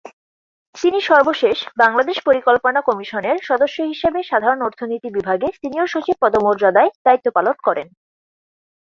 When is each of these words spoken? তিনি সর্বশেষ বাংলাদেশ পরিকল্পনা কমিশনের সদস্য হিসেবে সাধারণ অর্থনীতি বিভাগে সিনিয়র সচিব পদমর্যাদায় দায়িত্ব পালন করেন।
তিনি 0.75 0.99
সর্বশেষ 1.01 1.57
বাংলাদেশ 1.77 2.17
পরিকল্পনা 2.27 2.79
কমিশনের 2.81 3.37
সদস্য 3.43 3.77
হিসেবে 3.83 4.19
সাধারণ 4.23 4.59
অর্থনীতি 4.61 5.07
বিভাগে 5.09 5.47
সিনিয়র 5.57 5.87
সচিব 5.87 6.15
পদমর্যাদায় 6.21 6.89
দায়িত্ব 7.05 7.27
পালন 7.37 7.55
করেন। 7.63 7.87